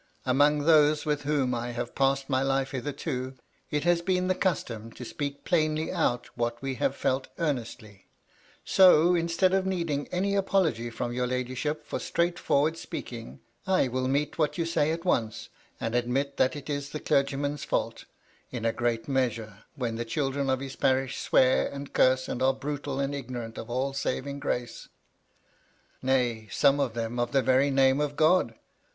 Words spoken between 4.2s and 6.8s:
the custom to speak plainly out what we